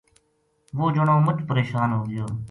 وہ 0.77 0.85
جنو 0.95 1.15
مچ 1.25 1.37
پریشان 1.49 1.89
ہو 1.93 2.01
گیو 2.11 2.25